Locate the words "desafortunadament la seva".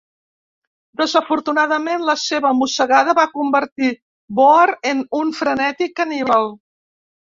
1.01-2.53